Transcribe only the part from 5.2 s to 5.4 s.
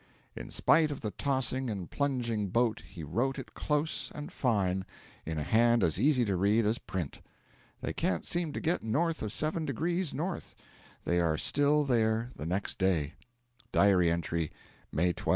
in